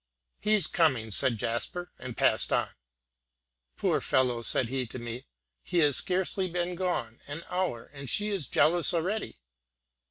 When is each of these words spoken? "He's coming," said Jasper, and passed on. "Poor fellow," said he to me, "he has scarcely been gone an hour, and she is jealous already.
"He's 0.39 0.65
coming," 0.65 1.11
said 1.11 1.37
Jasper, 1.37 1.91
and 1.99 2.17
passed 2.17 2.51
on. 2.51 2.69
"Poor 3.77 4.01
fellow," 4.01 4.41
said 4.41 4.67
he 4.67 4.87
to 4.87 4.97
me, 4.97 5.27
"he 5.61 5.77
has 5.77 5.97
scarcely 5.97 6.49
been 6.49 6.73
gone 6.73 7.19
an 7.27 7.43
hour, 7.51 7.85
and 7.93 8.09
she 8.09 8.29
is 8.29 8.47
jealous 8.47 8.95
already. 8.95 9.37